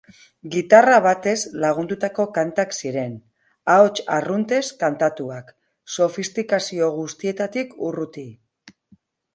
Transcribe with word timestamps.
Gitarra 0.53 0.95
batez 1.07 1.33
lagundutako 1.65 2.25
kantak 2.39 2.73
ziren, 2.77 3.13
ahots 3.75 4.07
arruntez 4.17 4.63
kantatuak, 4.81 5.55
sofistikazio 5.99 6.91
guztietatik 7.01 7.79
urruti. 7.93 8.29